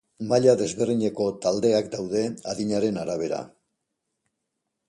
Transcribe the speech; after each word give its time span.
Maila 0.29 0.53
desberdineko 0.61 1.27
taldeak 1.43 1.91
daude, 1.97 2.25
adinaren 2.55 3.01
arabera. 3.05 3.43